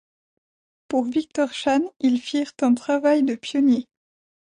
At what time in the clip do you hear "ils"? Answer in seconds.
1.99-2.19